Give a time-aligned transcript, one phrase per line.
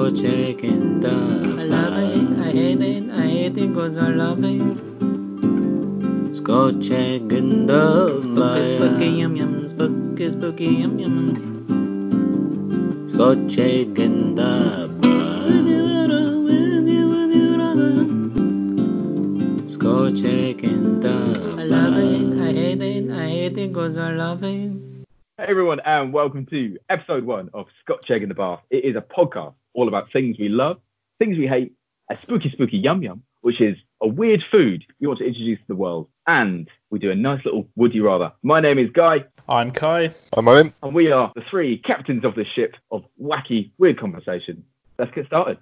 [0.00, 4.08] Scotch egg in the I love it, I hate it, I hate it cause I
[4.08, 4.62] love it.
[6.34, 11.34] Scotch egg in the Spooky, spooky, yum yum, spooky, spooky, yum yum.
[13.12, 13.50] With
[16.88, 17.92] you, with you, brother.
[19.68, 21.10] Scotch egg in the
[21.58, 22.32] I love it.
[22.40, 24.72] I hate it, I hate it cause I love it.
[25.36, 28.60] Hey everyone, and welcome to episode one of Scotch Egg in the Bath.
[28.70, 30.78] It is a podcast all about things we love,
[31.18, 31.72] things we hate,
[32.10, 35.64] a spooky, spooky yum yum, which is a weird food we want to introduce to
[35.68, 38.30] the world, and we do a nice little would you rather.
[38.42, 40.12] My name is Guy, I'm Kai.
[40.34, 40.74] I'm Owen.
[40.82, 44.62] and we are the three captains of this ship of wacky, weird conversation.
[44.98, 45.56] Let's get started.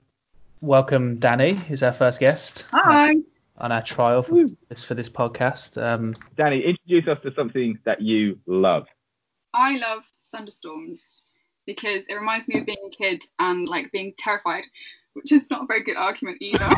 [0.61, 3.15] Welcome, Dani, is our first guest Hi.
[3.59, 5.81] on our trial for this for this podcast.
[5.81, 8.87] Um, Dani, introduce us to something that you love.
[9.55, 11.01] I love thunderstorms
[11.69, 14.65] because it reminds me of being a kid and like being terrified,
[15.13, 16.65] which is not a very good argument either.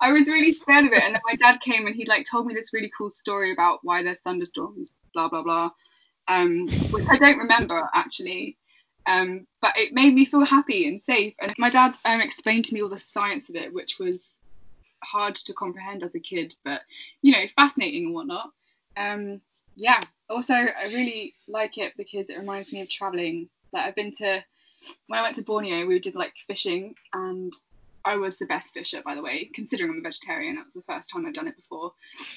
[0.00, 2.46] I was really scared of it, and then my dad came and he like told
[2.46, 5.70] me this really cool story about why there's thunderstorms, blah blah blah,
[6.28, 8.56] um, which I don't remember actually.
[9.06, 11.34] Um, but it made me feel happy and safe.
[11.40, 14.22] And my dad um, explained to me all the science of it, which was
[15.02, 16.82] hard to comprehend as a kid, but
[17.20, 18.52] you know, fascinating and whatnot.
[18.96, 19.40] Um,
[19.76, 20.00] yeah.
[20.28, 23.48] Also, I really like it because it reminds me of traveling.
[23.72, 24.44] Like I've been to
[25.06, 27.52] when I went to Borneo, we did like fishing, and
[28.04, 30.56] I was the best fisher, by the way, considering I'm a vegetarian.
[30.56, 31.92] That was the first time I've done it before.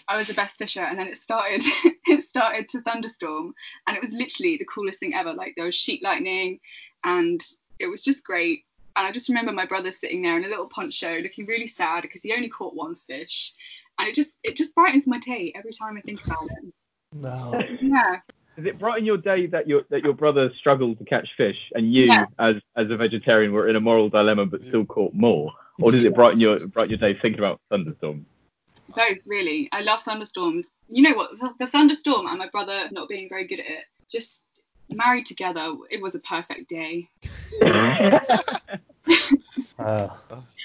[0.08, 1.62] I was the best fisher, and then it started.
[2.08, 3.54] it started to thunderstorm,
[3.86, 5.34] and it was literally the coolest thing ever.
[5.34, 6.60] Like there was sheet lightning,
[7.04, 7.42] and
[7.80, 8.64] it was just great.
[8.96, 12.02] And I just remember my brother sitting there in a little poncho, looking really sad
[12.02, 13.54] because he only caught one fish,
[14.00, 16.74] and it just it just brightens my day every time I think about it.
[17.14, 17.60] No.
[17.82, 18.18] Yeah.
[18.56, 21.94] Does it brighten your day that your that your brother struggled to catch fish and
[21.94, 22.26] you, Yeah.
[22.40, 25.52] as as a vegetarian, were in a moral dilemma but still caught more?
[25.80, 28.26] Or does it brighten your brighten your day thinking about thunderstorms?
[28.96, 29.70] Both, really.
[29.72, 30.68] I love thunderstorms.
[30.90, 31.32] You know what?
[31.40, 34.42] The, the thunderstorm and my brother not being very good at it, just
[34.92, 37.10] married together, it was a perfect day.
[39.80, 40.10] Uh,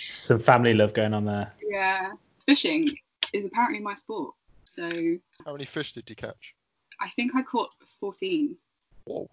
[0.06, 1.52] some family love going on there.
[1.62, 2.12] Yeah.
[2.46, 2.96] Fishing
[3.32, 4.34] is apparently my sport.
[4.74, 4.88] So
[5.44, 6.54] How many fish did you catch?
[7.00, 8.56] I think I caught 14.
[9.04, 9.28] Whoa.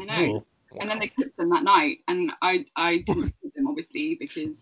[0.00, 0.36] I know.
[0.36, 0.78] Ooh.
[0.80, 4.56] And then they cooked them that night, and I, I didn't eat them, obviously, because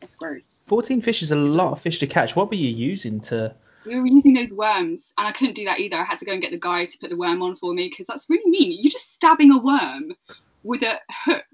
[0.00, 0.62] that's gross.
[0.66, 2.36] 14 fish is a lot of fish to catch.
[2.36, 3.54] What were you using to?
[3.86, 5.96] We were using those worms, and I couldn't do that either.
[5.96, 7.88] I had to go and get the guy to put the worm on for me
[7.88, 8.78] because that's really mean.
[8.82, 10.14] You're just stabbing a worm
[10.62, 11.44] with a hook.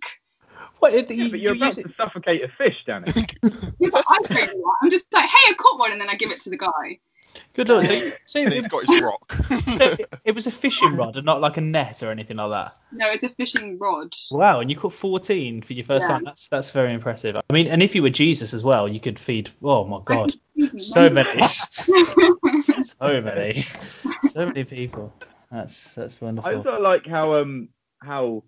[0.81, 0.93] What?
[0.95, 3.07] It, Yeah, you, but you're you about to it- suffocate a fish, Dani.
[3.79, 4.65] Yeah, but I don't do.
[4.83, 6.99] I'm just like, hey, I caught one, and then I give it to the guy.
[7.55, 7.85] Good lord.
[7.85, 9.33] So, so And it, he's got his rock.
[9.79, 12.77] so it was a fishing rod and not like a net or anything like that.
[12.93, 14.13] No, it's a fishing rod.
[14.31, 16.15] Wow, and you caught 14 for your first Yeah.
[16.15, 16.25] time.
[16.25, 17.37] That's that's very impressive.
[17.37, 19.51] I mean, and if you were Jesus as well, you could feed.
[19.63, 21.43] Oh my God, could feed them so many,
[22.59, 23.63] so many,
[24.23, 25.13] so many people.
[25.51, 26.51] That's that's wonderful.
[26.51, 27.69] I also like how um
[28.03, 28.43] how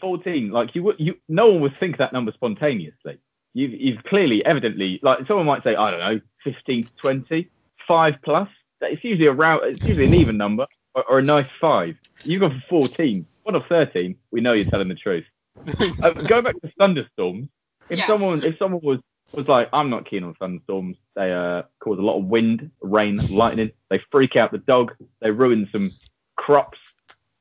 [0.00, 3.18] 14 like you would you no one would think that number spontaneously.
[3.52, 7.50] You've you've clearly evidently like someone might say I don't know 15 to 20
[7.86, 8.48] five plus.
[8.80, 9.62] It's usually a round.
[9.64, 11.94] it's usually an even number or, or a nice five.
[12.26, 13.26] Gone for 14.
[13.42, 14.16] One of 13.
[14.30, 15.24] We know you're telling the truth.
[16.02, 17.48] uh, going back to thunderstorms,
[17.90, 18.06] if Yeah.
[18.06, 19.00] someone if someone was
[19.34, 20.96] was like, I'm not keen on thunderstorms.
[21.16, 23.72] They uh, cause a lot of wind, rain, lightning.
[23.90, 24.92] They freak out the dog.
[25.20, 25.92] They ruin some
[26.36, 26.78] crops.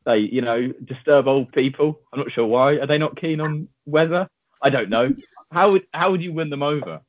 [0.06, 2.00] They, you know, disturb old people.
[2.12, 2.74] I'm not sure why.
[2.74, 4.28] Are they not keen on weather?
[4.62, 5.16] I don't know.
[5.52, 7.00] How would how would you win them over?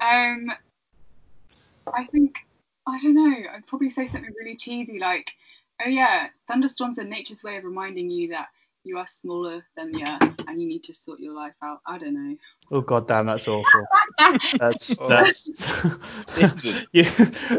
[0.00, 0.46] Um,
[1.92, 2.36] I think
[2.86, 3.50] I don't know.
[3.52, 5.32] I'd probably say something really cheesy like,
[5.84, 8.48] "Oh yeah, thunderstorms are nature's way of reminding you that
[8.84, 11.98] you are smaller than the earth and you need to sort your life out." I
[11.98, 12.36] don't know.
[12.74, 13.86] Oh god damn, that's awful.
[14.58, 15.08] That's Oh.
[15.08, 15.50] that's
[16.92, 17.04] you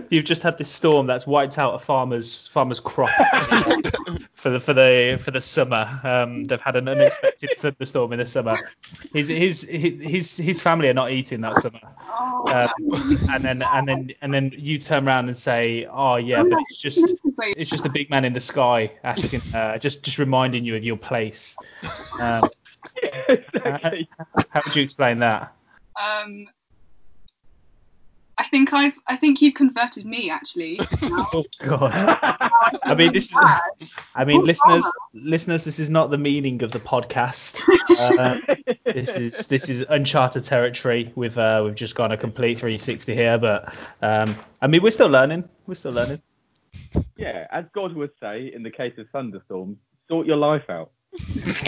[0.09, 3.09] you've just had this storm that's wiped out a farmer's farmer's crop
[4.35, 5.99] for the for the for the summer.
[6.03, 8.57] Um, they've had an unexpected thunderstorm in the summer.
[9.13, 11.79] His his his his family are not eating that summer.
[12.09, 16.43] Oh, Um, and then and then and then you turn around and say, oh yeah,
[16.43, 17.13] but it's just
[17.57, 20.83] it's just the big man in the sky asking, uh, just just reminding you of
[20.83, 21.57] your place.
[22.19, 22.49] Um,
[23.29, 24.09] exactly.
[24.49, 25.53] how would you explain that?
[26.01, 26.47] um,
[28.37, 30.79] I think I've I think you've converted me actually.
[31.35, 31.93] Oh God.
[32.83, 33.37] I mean, this is.
[34.15, 37.61] I mean, listeners, listeners, this is not the meaning of the podcast.
[37.97, 38.37] Uh,
[38.85, 41.11] this is this is uncharted territory.
[41.15, 45.07] We've uh, we've just gone a complete 360 here, but um, I mean, we're still
[45.09, 45.47] learning.
[45.65, 46.21] We're still learning.
[47.15, 49.77] yeah, as God would say in the case of thunderstorms,
[50.07, 50.91] sort your life out.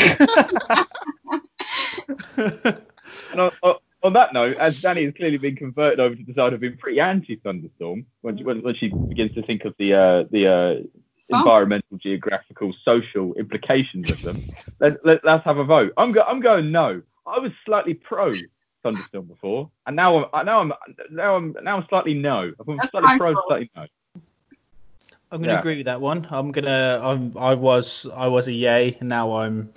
[3.32, 6.34] And on, on- on that note, as Dani has clearly been converted over to the
[6.36, 10.24] side of being pretty anti-thunderstorm, when, when, when she begins to think of the uh,
[10.32, 10.76] the uh,
[11.32, 11.38] Oh.
[11.40, 14.46] environmental, geographical, social implications of them,
[14.80, 15.92] let, let, let's have a vote.
[15.98, 17.02] I'm go, I'm going no.
[17.26, 18.36] I was slightly pro
[18.84, 20.74] thunderstorm before, and now I'm now I'm
[21.10, 22.52] now I'm now I'm slightly no.
[22.60, 23.46] I'm That's slightly pro, fault.
[23.48, 23.88] slightly no.
[25.32, 25.60] I'm gonna Yeah.
[25.60, 26.28] agree with that one.
[26.30, 27.02] I'm gonna.
[27.04, 27.36] I'm.
[27.38, 28.06] I was.
[28.14, 28.96] I was a yay.
[29.00, 29.74] and Now I'm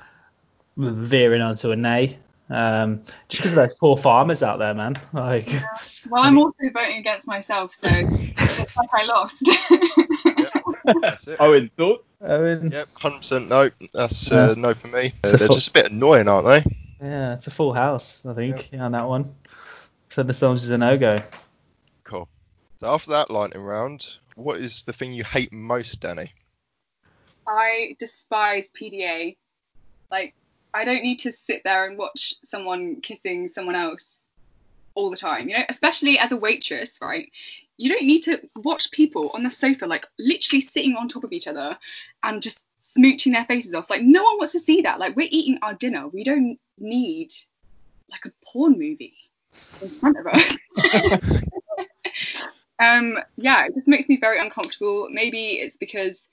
[0.78, 2.18] veering onto a nay.
[2.50, 4.96] Um, just because of those poor farmers out there, man.
[5.12, 5.48] Like,
[6.08, 9.36] Well, I'm also voting against myself, so it looks like I lost.
[11.02, 11.36] That's it.
[11.40, 12.04] Owen, thoughts?
[12.22, 13.70] I Yep, 100% no.
[13.92, 15.12] That's uh, no for me.
[15.22, 16.64] It's Uh, they're fu- just a bit annoying, aren't they?
[17.02, 18.24] yeah, it's a full house.
[18.24, 19.26] I think on that one.
[20.10, 21.18] Thunderstorms is a no go.
[22.04, 22.28] Cool.
[22.80, 26.30] So after that lightning round, what is the thing you hate most, Dani?
[27.46, 29.36] I despise PDA.
[30.10, 30.34] Like,
[30.74, 34.14] I don't need to sit there and watch someone kissing someone else
[34.94, 37.30] all the time, you know, especially as a waitress, right?
[37.76, 41.32] You don't need to watch people on the sofa, like literally sitting on top of
[41.32, 41.78] each other
[42.22, 43.88] and just smooching their faces off.
[43.88, 44.98] Like, no one wants to see that.
[44.98, 46.08] Like, we're eating our dinner.
[46.08, 47.32] We don't need
[48.10, 49.14] like a porn movie
[49.82, 50.56] in front of us.
[52.80, 55.08] um, yeah, it just makes me very uncomfortable.
[55.10, 56.28] Maybe it's because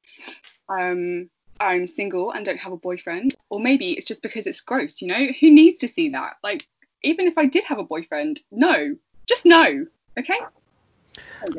[0.69, 1.29] um,
[1.59, 5.01] I'm single and don't have a boyfriend, or maybe it's just because it's gross.
[5.01, 6.37] You know, who needs to see that?
[6.43, 6.67] Like,
[7.03, 8.95] even if I did have a boyfriend, no,
[9.27, 9.85] just no.
[10.17, 10.39] Okay.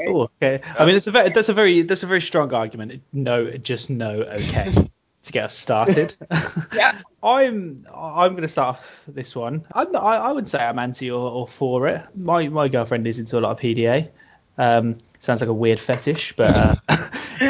[0.09, 0.61] Oh, okay.
[0.79, 3.03] I mean, it's a very, that's a very that's a very strong argument.
[3.13, 4.23] No, just no.
[4.23, 4.73] Okay.
[5.27, 6.17] to get us started.
[6.73, 7.01] Yeah.
[7.23, 9.65] I'm I'm going to start off this one.
[9.73, 12.03] I'm I, I wouldn't say I'm anti or, or for it.
[12.15, 14.11] My my girlfriend is into a lot of PDA.
[14.59, 16.75] Um, sounds like a weird fetish, but uh,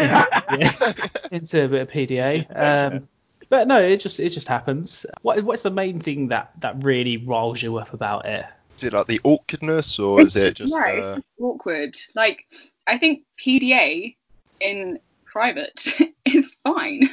[0.01, 0.29] into,
[0.59, 0.93] yeah,
[1.31, 2.57] into a bit of PDA.
[2.95, 3.09] Um,
[3.49, 5.07] but no, it just it just happens.
[5.23, 8.45] What what's the main thing that that really riles you up about it?
[8.77, 10.73] Is it like the awkwardness, or is it just?
[10.75, 11.97] yeah, it's Uh, just awkward.
[12.15, 12.47] Like,
[12.87, 14.17] I think PDA
[14.61, 15.87] in private
[16.25, 17.09] is fine.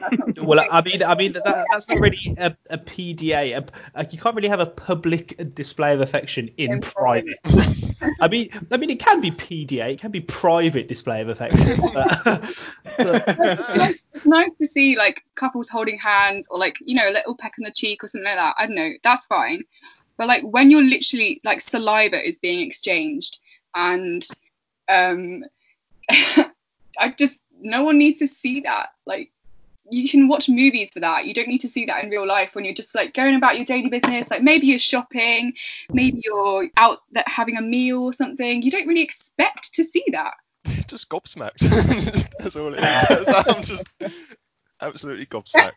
[0.00, 3.58] But that's not Well, I mean, I mean that, that's not really a, a PDA.
[3.58, 3.64] A,
[3.98, 7.34] like you can't really have a public display of affection in, In private.
[8.20, 9.92] I mean, I mean, it can be PDA.
[9.92, 11.80] It can be private display of affection.
[11.92, 12.54] But, but-
[12.98, 17.54] it's nice to see like couples holding hands or like you know a little peck
[17.58, 18.54] on the cheek or something like that.
[18.58, 19.62] I don't know, that's fine.
[20.16, 23.38] But like when you're literally like saliva is being exchanged
[23.74, 24.26] and
[24.88, 25.44] um
[26.10, 28.90] I just no one needs to see that.
[29.06, 29.32] Like
[29.92, 31.26] you can watch movies for that.
[31.26, 33.56] You don't need to see that in real life when you're just like going about
[33.56, 34.30] your daily business.
[34.30, 35.52] Like maybe you're shopping,
[35.90, 38.62] maybe you're out there having a meal or something.
[38.62, 40.32] You don't really expect to see that.
[40.86, 41.58] just gobsmacked.
[42.38, 43.28] That's all it is.
[43.46, 43.84] I'm just
[44.80, 45.72] absolutely gobsmacked.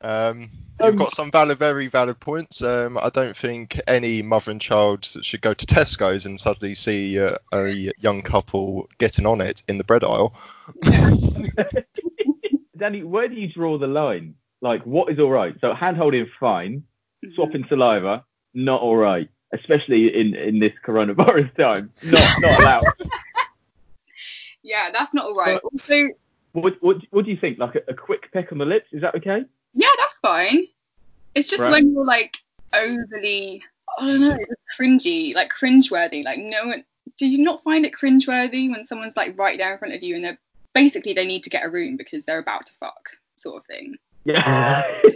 [0.00, 0.50] Um,
[0.82, 2.62] you've got some valid, very valid points.
[2.62, 7.18] Um, I don't think any mother and child should go to Tesco's and suddenly see
[7.18, 10.34] uh, a young couple getting on it in the bread aisle.
[12.78, 14.34] Dani, where do you draw the line?
[14.60, 15.54] Like, what is all right?
[15.60, 16.82] So hand holding, fine.
[17.24, 17.34] Mm-hmm.
[17.34, 19.28] Swapping saliva, not all right.
[19.52, 22.84] Especially in, in this coronavirus time, not not allowed.
[24.62, 25.58] Yeah, that's not all right.
[25.72, 26.08] Also,
[26.52, 27.58] what, what what do you think?
[27.58, 29.44] Like a, a quick peck on the lips, is that okay?
[29.72, 30.66] yeah, that's fine.
[31.34, 31.70] It's just Right.
[31.70, 32.36] when you're like
[32.74, 33.62] overly,
[33.98, 34.36] I don't know,
[34.78, 36.24] cringy, like cringeworthy.
[36.24, 36.84] Like no one,
[37.16, 40.16] do you not find it cringeworthy when someone's like right there in front of you
[40.16, 40.38] and they're
[40.74, 43.96] basically they need to get a room because they're about to fuck, sort of thing.
[44.24, 44.82] Yeah.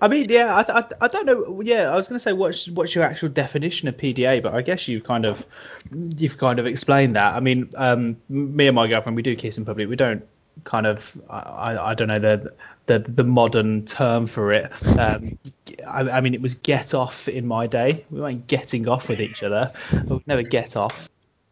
[0.00, 1.60] I mean, yeah, I, I, I don't know.
[1.62, 4.88] Yeah, I was to say what's what's your actual definition of PDA, but I guess
[4.88, 5.46] you've kind of
[5.92, 7.34] you've kind of explained that.
[7.34, 9.88] I mean, um, me and my girlfriend, we do kiss in public.
[9.88, 10.24] We don't
[10.64, 12.52] kind of I, I- I don't know the
[12.86, 14.72] the the modern term for it.
[14.98, 15.38] Um,
[15.86, 18.04] I, I mean, it was get off in my day.
[18.10, 19.72] We weren't getting off with each other.
[19.92, 21.08] We would never get off.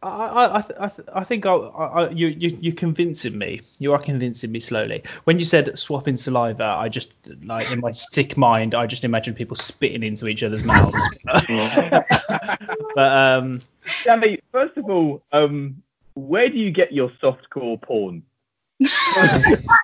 [0.07, 3.61] I I I, I, think I, I, you you you're convincing me.
[3.79, 5.03] You are convincing me slowly.
[5.25, 9.37] When you said swapping saliva, I just like in my sick mind, I just imagined
[9.37, 11.03] people spitting into each other's mouths.
[11.25, 12.07] but
[12.97, 13.61] um,
[14.05, 15.83] Dani, first of all, um,
[16.15, 18.23] where do you get your softcore porn?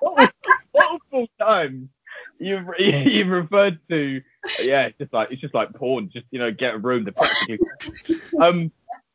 [0.01, 0.33] what
[0.73, 1.89] awful times
[2.39, 4.21] you've you've referred to?
[4.61, 6.09] Yeah, it's just like it's just like porn.
[6.11, 7.03] Just you know, get a room.
[7.03, 7.59] They're practically.
[8.39, 8.71] Um,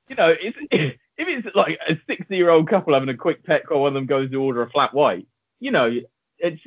[0.08, 0.96] you know, it's, if
[1.28, 4.36] it's like a sixty-year-old couple having a quick peck while one of them goes to
[4.36, 5.26] order a flat white,
[5.60, 5.90] you know,
[6.38, 6.60] it's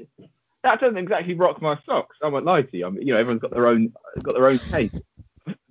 [0.63, 2.17] that doesn't exactly rock my socks.
[2.21, 2.85] I won't lie to you.
[2.85, 5.01] I'm, you know, everyone's got their own got their own taste.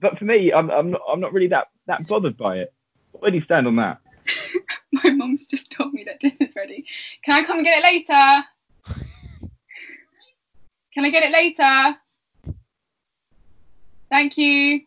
[0.00, 2.72] But for me, I'm I'm not I'm not really that that bothered by it.
[3.12, 3.98] Where do you stand on that?
[4.92, 6.86] My mum's just told me that dinner's ready.
[7.24, 8.44] Can I come and get it later?
[10.92, 11.96] Can I get it later?
[14.10, 14.80] Thank you.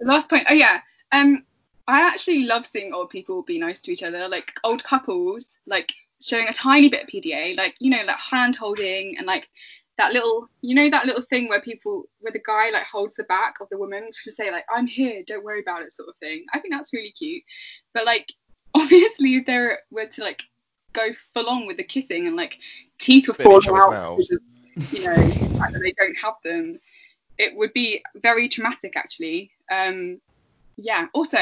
[0.00, 0.44] The last point.
[0.48, 0.80] Oh yeah.
[1.12, 1.44] Um,
[1.86, 5.92] I actually love seeing old people be nice to each other, like old couples, like
[6.22, 9.48] showing a tiny bit of PDA, like you know, like hand holding and like
[9.98, 13.24] that little, you know, that little thing where people, where the guy like holds the
[13.24, 16.16] back of the woman to say like, I'm here, don't worry about it, sort of
[16.16, 16.44] thing.
[16.52, 17.42] I think that's really cute.
[17.92, 18.32] But like,
[18.74, 20.42] obviously, if they were to like
[20.92, 22.58] go full on with the kissing and like
[22.98, 24.28] teeth each falling out, mouths.
[24.28, 26.80] because of, you know, the fact that they don't have them,
[27.38, 29.52] it would be very traumatic actually.
[29.70, 30.20] Um,
[30.76, 31.06] yeah.
[31.14, 31.38] Also,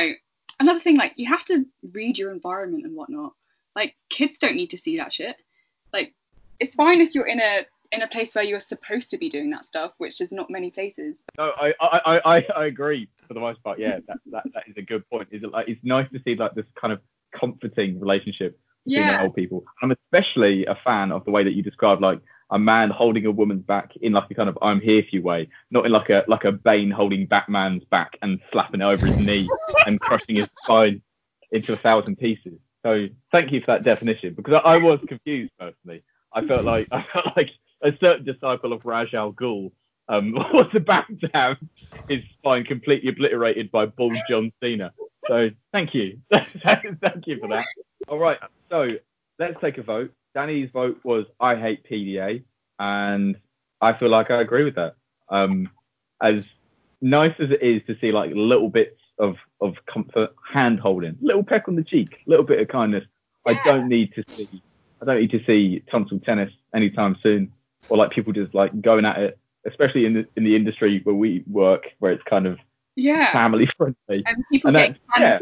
[0.62, 3.32] another thing, like you have to read your environment and whatnot.
[3.76, 5.36] Like kids don't need to see that shit.
[5.92, 6.14] Like
[6.60, 9.50] it's fine if you're in a in a place where you're supposed to be doing
[9.50, 11.22] that stuff, which is not many places.
[11.36, 13.78] No, I, I, I, I- agree for the most part.
[13.78, 15.28] Yeah, that, that, that is a good point.
[15.30, 17.00] Is it like it's nice to see like this kind of
[17.38, 19.22] comforting relationship between Yeah.
[19.22, 19.64] old people.
[19.82, 22.20] I'm especially a fan of the way that you described like
[22.52, 25.22] a man holding a woman's back in like a kind of I'm here for you
[25.22, 29.06] way, not in like a like a Bane holding Batman's back and slapping it over
[29.06, 29.48] his knee
[29.86, 31.02] and crushing his spine
[31.50, 32.58] into a thousand pieces.
[32.84, 36.02] So thank you for that definition because I, I was confused personally.
[36.34, 37.50] I felt like I felt like
[37.82, 39.72] a certain disciple of Ra's al Ghul
[40.08, 41.56] um, was about to have
[42.08, 44.92] his spine completely obliterated by bald John Cena.
[45.28, 47.64] So thank you, thank you for that.
[48.08, 48.38] All right,
[48.70, 48.90] so
[49.38, 50.12] let's take a vote.
[50.34, 52.42] Dani's vote was I hate PDA,
[52.78, 53.36] and
[53.80, 54.94] I feel like I agree with that.
[55.28, 55.68] Um,
[56.22, 56.46] as
[57.00, 61.42] nice as it is to see like little bits of of comfort, hand holding, little
[61.44, 63.04] peck on the cheek, little bit of kindness.
[63.46, 64.48] I don't need to see.
[65.00, 67.52] I don't need to see tonsil tennis anytime soon,
[67.88, 71.14] or like people just like going at it, especially in the in the industry where
[71.14, 72.58] we work, where it's kind of
[72.96, 73.32] Yeah.
[73.32, 73.96] family friendly.
[74.26, 75.38] And people And that's- yeah.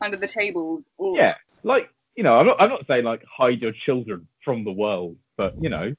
[0.00, 0.84] under the tables.
[1.00, 4.72] Yeah, like you know, I'm not I'm not saying like hide your children from the
[4.72, 5.94] world, but you know,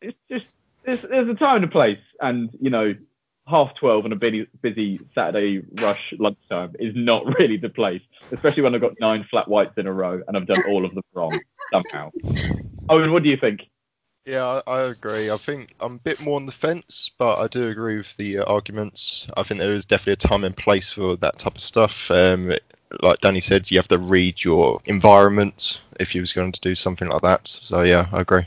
[0.00, 2.94] it's just there's there's a time and a place, and you know,
[3.46, 8.02] half twelve on a busy busy Saturday rush lunchtime is not really the place,
[8.32, 10.94] especially when I've got nine flat whites in a row and I've done all of
[10.94, 11.38] them wrong
[11.72, 12.10] somehow.
[12.88, 13.62] Owen, what do you think?
[14.28, 15.30] Yeah, I, I agree.
[15.30, 18.40] I think I'm a bit more on the fence, but I do agree with the
[18.40, 19.26] uh, arguments.
[19.34, 22.10] I think there is definitely a time and place for that type of stuff.
[22.10, 22.52] Um,
[23.02, 26.74] like Dani said, you have to read your environment if you was going to do
[26.74, 27.48] something like that.
[27.48, 28.46] So yeah, I agree.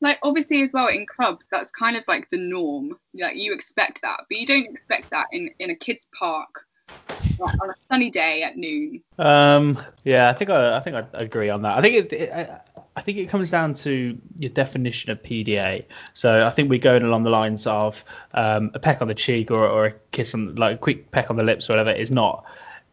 [0.00, 4.02] like obviously as well in clubs that's kind of like the norm like you expect
[4.02, 6.66] that but you don't expect that in in a kids park
[7.38, 11.06] like, on a sunny day at noon Um, yeah, I think I, I think I
[11.14, 11.78] agree on that.
[11.78, 12.60] I think it, it I-
[12.98, 15.84] I think it comes down to your definition of PDA.
[16.14, 18.02] So I think we're going along the lines of
[18.32, 21.28] um, a peck on the cheek or, or a kiss on like a quick peck
[21.28, 22.46] on the lips or whatever is not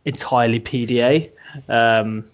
[0.06, 1.32] entirely PDA.
[1.70, 2.26] Um,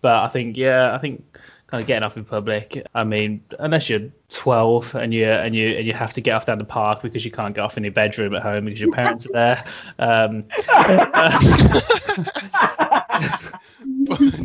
[0.00, 1.24] but I think yeah, I think
[1.66, 2.86] kind of getting off in public.
[2.94, 6.46] I mean, unless you're 12 and you and you and you have to get off
[6.46, 8.92] down the park because you can't get off in your bedroom at home because your
[8.92, 9.64] parents are there.
[9.98, 10.44] Um,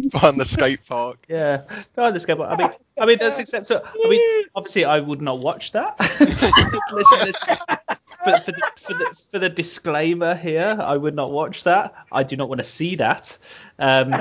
[0.10, 1.18] Behind the skate park.
[1.30, 1.62] Yeah,
[1.96, 2.52] behind the skate park.
[2.52, 3.86] I mean, I mean, that's acceptable.
[3.86, 5.98] I mean, obviously, I would not watch that.
[6.92, 7.38] Listeners,
[8.24, 11.94] for, for, the, for, the, for the disclaimer here, I would not watch that.
[12.12, 13.38] I do not want to see that.
[13.80, 14.12] Um,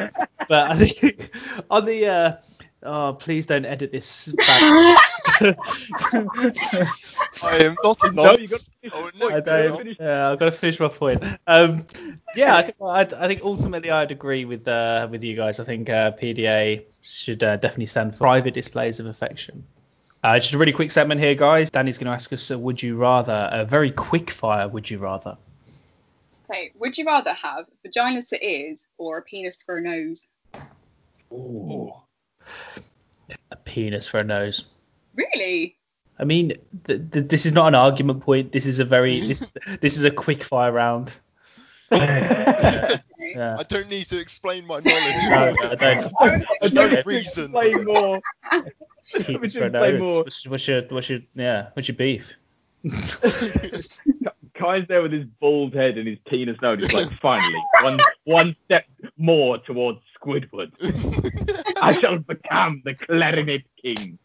[0.49, 1.31] but I think
[1.71, 2.33] on the uh,
[2.83, 4.35] oh, please don't edit this.
[7.43, 9.29] I am not a No, you got Oh, no.
[9.29, 10.01] I don't.
[10.01, 11.23] Yeah, I've got to finish my point.
[11.47, 11.85] Um,
[12.35, 15.61] yeah, I think I'd, I think ultimately I'd agree with uh, with you guys.
[15.61, 19.65] I think uh, PDA should uh, definitely stand for private displays of affection.
[20.23, 21.71] Uh, just a really quick segment here, guys.
[21.71, 23.49] Dani's going to ask us, uh, would you rather?
[23.51, 25.37] A very quick fire, would you rather?
[26.51, 30.27] okay would you rather have vaginas to ears or a penis for a nose
[31.33, 31.93] Ooh.
[33.53, 34.75] A penis for a nose.
[35.15, 35.77] really
[36.19, 36.53] I mean,
[36.85, 38.53] th- th- this is not an argument point.
[38.53, 39.47] This is a very this
[39.81, 41.19] this is a quick fire round.
[41.93, 42.97] okay.
[43.21, 43.59] Yeah.
[43.61, 45.15] I don't need to explain my knowledge.
[45.31, 46.13] no, I don't.
[46.61, 47.53] There's don't no need to reason.
[47.53, 48.19] Play more.
[49.15, 50.25] Penis should for play more.
[50.25, 51.69] What's, what's your what's your yeah?
[51.75, 52.35] What's your beef?
[54.55, 56.81] Kai's there with his bald head and his penis nose.
[56.83, 58.85] He's like, finally, one one step
[59.17, 60.73] more towards Squidward.
[61.83, 64.19] I shall become the clarinet king.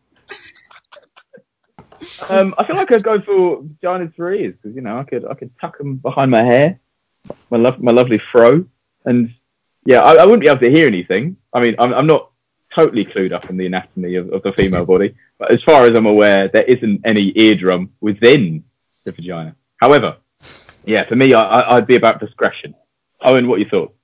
[2.30, 5.26] Um, I feel like I'd go for vagina for ears because you know I could
[5.26, 6.80] I could tuck them behind my hair,
[7.50, 8.66] my love my lovely fro,
[9.06, 9.34] and
[9.86, 11.38] yeah, I, I wouldn't be able to hear anything.
[11.54, 12.32] I mean, I'm, I'm not
[12.76, 15.98] totally clued up in the anatomy of, of the female body, but as far as
[15.98, 18.64] I'm aware, there isn't any eardrum within
[19.06, 19.56] the vagina.
[19.78, 20.18] However,
[20.86, 22.76] yeah, for me, I, I'd be about discretion.
[23.22, 23.96] Owen, what you thought?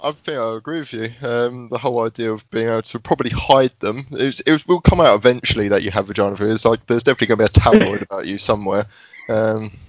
[0.00, 1.10] I think I agree with you.
[1.22, 4.66] Um, the whole idea of being able to probably hide them, it, was, it was-
[4.66, 6.64] will come out eventually that you have vagina fingers.
[6.64, 8.86] Like, there's definitely going to be a tabloid about you somewhere.
[9.28, 9.72] Um,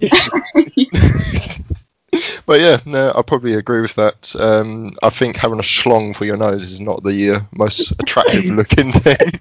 [2.50, 4.34] but yeah, no, I probably agree with that.
[4.34, 8.44] Um, I think having a schlong for your nose is not the uh, most attractive
[8.46, 9.38] looking thing.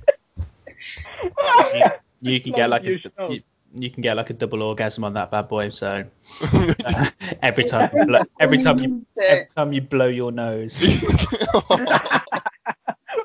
[1.73, 1.85] You,
[2.21, 2.99] you can get like a
[3.31, 3.41] you,
[3.73, 5.69] you can get like a double orgasm on that bad boy.
[5.69, 6.03] So
[6.53, 7.09] uh,
[7.41, 10.87] every time you blow, every time you every time you blow your nose.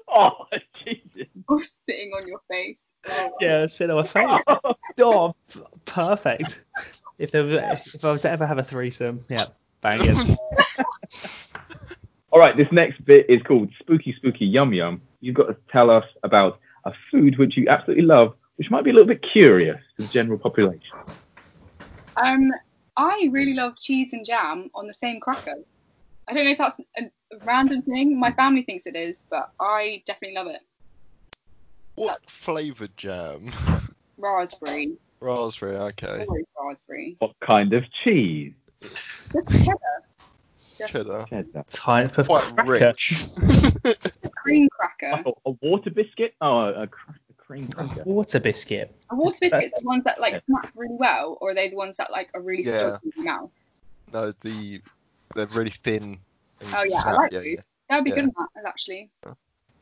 [0.09, 0.47] oh,
[0.83, 1.29] Jesus.
[1.47, 2.83] Or sitting on your face.
[3.39, 4.43] Yeah, sit on my face.
[4.99, 5.35] Oh,
[5.85, 6.65] perfect.
[7.19, 7.55] If there was,
[7.95, 9.45] if I was to ever have a threesome, yeah,
[9.85, 10.17] banging.
[12.33, 15.01] All right, this next bit is called Spooky Spooky Yum Yum.
[15.21, 18.91] You've got to tell us about a food which you absolutely love, which might be
[18.91, 20.97] a little bit curious to the general population.
[22.17, 22.51] Um,
[22.97, 25.55] I really love cheese and jam on the same cracker.
[26.27, 28.19] I don't know if that's a, a random thing.
[28.19, 30.63] My family thinks it is, but I definitely love it.
[31.95, 33.53] what flavoured jam?
[34.17, 34.97] Raspberry.
[35.21, 36.25] Raspberry, okay.
[36.27, 37.17] Always raspberry.
[37.19, 38.55] What kind of cheese?
[39.35, 39.77] Just cheddar.
[40.79, 41.27] Just Cheddar.
[41.29, 41.65] Cheddar.
[41.71, 42.71] Type of Quite cracker.
[42.71, 43.13] rich.
[43.85, 45.23] a cream cracker.
[45.27, 46.35] Oh, a water biscuit?
[46.41, 48.03] Oh, a, a, cr- a cream cracker.
[48.05, 48.95] Water biscuit.
[49.11, 51.97] Are water biscuits the ones that like snap really well, or are they the ones
[51.99, 52.99] that like are really Yeah.
[53.05, 53.51] in your mouth?
[54.13, 54.81] no, the
[55.35, 56.21] they're really thin.
[56.61, 57.47] and Oh yeah, I like yeah, those.
[57.47, 57.61] yeah.
[57.89, 58.17] That would be Yeah.
[58.17, 59.11] good on that actually.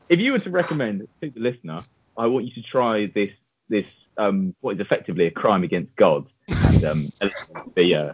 [0.09, 1.79] If you were to recommend to the listener,
[2.17, 3.31] I want you to try this
[3.69, 3.85] this
[4.17, 7.07] um what is effectively a crime against God and um
[7.75, 8.13] be uh,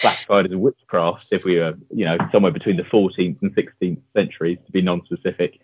[0.00, 4.00] classified as a witchcraft if we were you know somewhere between the 14th and 16th
[4.14, 5.60] centuries to be non-specific.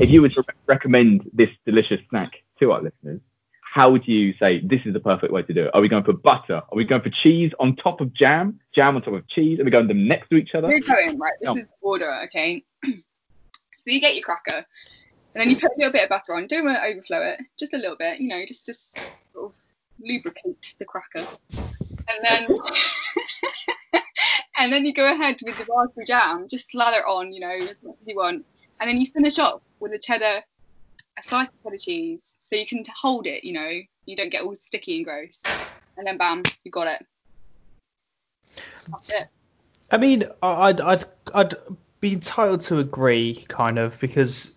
[0.00, 3.20] If you were to re- recommend this delicious snack to our listeners,
[3.62, 5.70] how would you say this is the perfect way to do it?
[5.74, 6.56] Are we going for butter?
[6.56, 8.60] Are we going for cheese on top of jam?
[8.74, 9.60] Jam on top of cheese?
[9.60, 10.68] Are we going them next to each other?
[10.68, 11.34] We're going right.
[11.40, 12.64] This is the order, okay?
[12.84, 12.92] so
[13.84, 14.64] you get your cracker,
[15.34, 16.46] and then you put a little bit of butter on.
[16.46, 18.20] Don't want to overflow it, just a little bit.
[18.20, 18.96] You know, just just
[19.32, 19.52] sort of
[20.00, 22.58] lubricate the cracker, and then
[24.58, 26.48] and then you go ahead with the raspberry jam.
[26.48, 28.44] Just slather on, you know, as much as you want,
[28.80, 30.42] and then you finish off with a cheddar,
[31.18, 33.44] a slice of cheddar cheese, so you can hold it.
[33.44, 33.70] You know,
[34.06, 35.40] you don't get all sticky and gross,
[35.96, 37.06] and then bam, you got it.
[38.90, 39.28] That's it.
[39.90, 41.54] I mean, I'd I'd I'd
[42.00, 44.54] be entitled to agree, kind of, because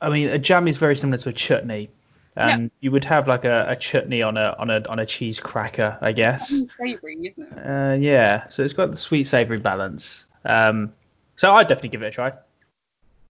[0.00, 1.90] I mean, a jam is very similar to a chutney,
[2.36, 5.40] and you would have like a, a chutney on a on a on a cheese
[5.40, 6.52] cracker, I guess.
[6.60, 7.58] It's savoury, isn't it?
[7.58, 10.24] Uh, yeah, so it's got the sweet savoury balance.
[10.44, 10.92] Um,
[11.36, 12.32] so I'd definitely give it a try.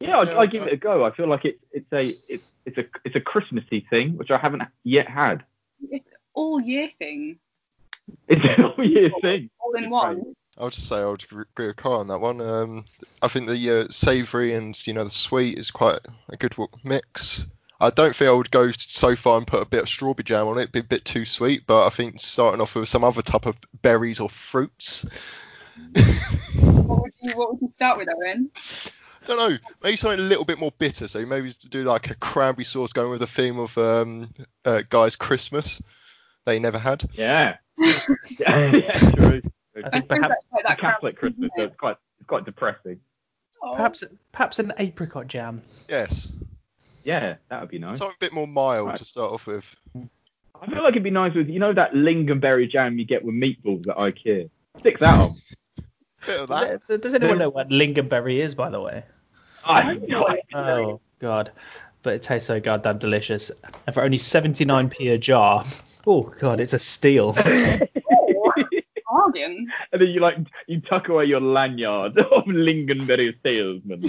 [0.01, 1.05] Yeah, I'd, I'd give it a go.
[1.05, 4.39] I feel like it's it's a it's it's a it's a Christmassy thing which I
[4.39, 5.45] haven't yet had.
[5.91, 7.39] It's all year thing,
[8.29, 9.51] It's an all year thing.
[9.61, 10.35] all in one.
[10.59, 12.41] I would just say I would agree with Carl on that one.
[12.41, 12.85] Um,
[13.23, 17.45] I think the uh, savoury and you know the sweet is quite a good mix.
[17.83, 20.47] I don't think I would go so far and put a bit of strawberry jam
[20.47, 21.67] on it, it'd be a bit too sweet.
[21.67, 25.05] But I think starting off with some other type of berries or fruits.
[25.95, 28.51] What would you What would you start with, Owen?
[28.55, 31.09] I don't know, maybe something a little bit more bitter.
[31.09, 34.31] So maybe do like a cranberry sauce going with the theme of um,
[34.65, 35.83] uh, Guy's Christmas
[36.45, 37.09] they never had.
[37.13, 37.57] Yeah.
[37.79, 37.97] yeah,
[38.39, 39.41] yeah, true.
[39.77, 43.01] I It's think perhaps like that Catholic Christmas, so isn't it's quite it's quite depressing.
[43.63, 43.75] Oh.
[43.77, 45.63] perhaps perhaps an apricot jam.
[45.89, 46.33] Yes,
[47.07, 47.99] Yeah, that would be nice.
[47.99, 48.97] something a bit more mild Right.
[48.97, 49.65] to start off with.
[49.95, 53.35] I feel like it'd be nice with you know that lingonberry jam you get with
[53.35, 54.49] meatballs at IKEA.
[54.79, 55.31] Stick that on.
[56.27, 56.81] Bit of Does, that.
[56.89, 59.03] it- does anyone know what lingonberry is, by the way?
[59.67, 59.99] I,
[60.55, 61.51] Oh God,
[62.05, 63.51] but it tastes so goddamn delicious.
[63.87, 65.65] And for only 79p a jar,
[66.07, 67.33] oh God, it's a steal.
[69.11, 69.69] Bargain.
[69.93, 70.37] and then you like
[70.67, 74.03] you tuck away your lanyard of lingonberry salesman.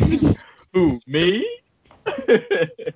[0.74, 1.46] Who me?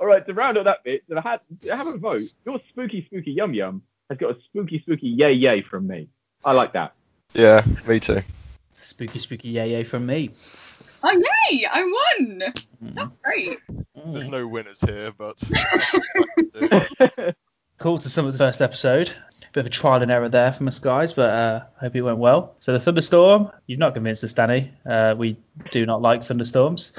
[0.00, 1.40] All right, to round up that bit, so I had
[1.72, 2.22] I have a vote.
[2.46, 6.08] Your spooky spooky yum yum has got a spooky spooky yay yay from me.
[6.44, 6.94] I like that.
[7.34, 8.22] Yeah, me too.
[8.72, 10.30] spooky, spooky yay yay from me.
[11.02, 11.10] Oh
[11.50, 11.66] yay!
[11.70, 12.40] I won.
[12.84, 12.94] Mm.
[12.94, 13.58] That's great.
[14.12, 14.30] There's Mm.
[14.30, 15.42] no winners here, but
[17.78, 19.12] Cool to some of the first episode.
[19.52, 22.18] Bit of a trial and error there from us guys, but uh, hope it went
[22.18, 22.54] well.
[22.60, 24.70] So the thunderstorm, you've not convinced us, Dani.
[24.84, 25.38] Uh, we
[25.70, 26.92] do not like thunderstorms.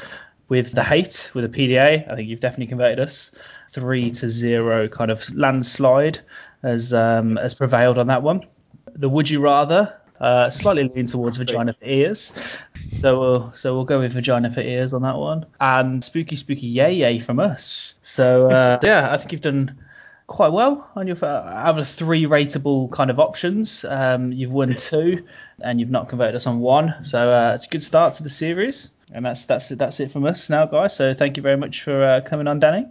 [0.49, 3.31] With the hate, with the PDA, I think you've definitely converted us.
[3.69, 6.19] Three to zero kind of landslide
[6.63, 8.45] has um, has prevailed on that one.
[8.95, 12.33] The would you rather, uh, slightly leaning towards vagina for ears.
[12.99, 15.45] So we'll so we'll go with vagina for ears on that one.
[15.59, 17.95] And spooky spooky yay yay from us.
[18.01, 19.79] So uh, yeah, I think you've done
[20.27, 23.85] quite well on your out of three rateable kind of options.
[23.85, 25.25] Um, you've won two,
[25.62, 27.03] and you've not converted us on one.
[27.03, 28.91] So uh, it's a good start to the series.
[29.13, 29.80] And that's that's it.
[29.80, 30.95] That's it from us now, guys.
[30.95, 32.89] So thank you very much for uh, coming on, Dani.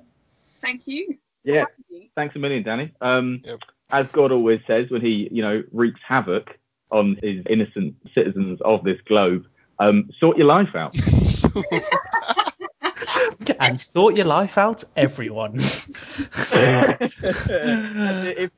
[0.60, 1.18] Thank you.
[1.44, 1.64] Yeah.
[1.88, 2.08] You.
[2.14, 2.92] Thanks a million, Dani.
[3.00, 3.60] Um, Yep.
[3.90, 6.58] As God always says when he, you know, wreaks havoc
[6.90, 9.46] on his innocent citizens of this globe,
[9.78, 10.94] um, sort your life out.
[13.60, 15.54] and sort your life out, everyone.
[15.58, 15.86] if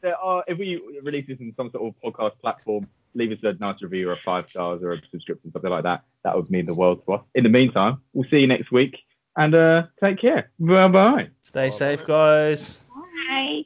[0.01, 3.53] there are, if we release this in some sort of podcast platform, leave us a
[3.55, 6.03] nice review or five stars or a subscription, something like that.
[6.25, 7.23] That would mean the world to us.
[7.35, 8.99] In the meantime, we'll see you next week
[9.37, 10.51] and uh, take care.
[10.59, 11.29] Bye bye.
[11.43, 12.85] Stay safe, guys.
[13.29, 13.65] Bye.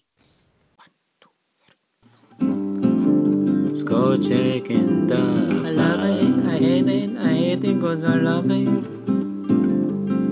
[3.75, 8.47] Scotch egg and I love it, I hate it, I hate it cause I love
[8.49, 8.95] it.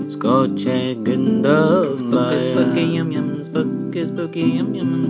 [0.09, 1.97] Scotch egg and dab.
[1.97, 5.01] Spooky, spooky, yum yum, spooky, spooky, yum yum.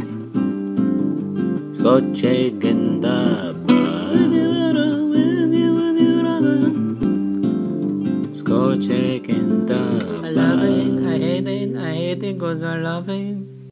[1.78, 3.53] Scotch egg and dab.
[12.56, 13.50] Scotch egg and